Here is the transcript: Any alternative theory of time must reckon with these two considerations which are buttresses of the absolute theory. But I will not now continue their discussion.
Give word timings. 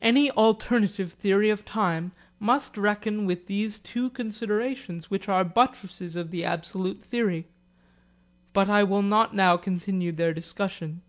Any 0.00 0.30
alternative 0.30 1.12
theory 1.12 1.50
of 1.50 1.66
time 1.66 2.12
must 2.40 2.78
reckon 2.78 3.26
with 3.26 3.44
these 3.46 3.78
two 3.78 4.08
considerations 4.08 5.10
which 5.10 5.28
are 5.28 5.44
buttresses 5.44 6.16
of 6.16 6.30
the 6.30 6.46
absolute 6.46 7.04
theory. 7.04 7.44
But 8.54 8.70
I 8.70 8.84
will 8.84 9.02
not 9.02 9.34
now 9.34 9.58
continue 9.58 10.12
their 10.12 10.32
discussion. 10.32 11.02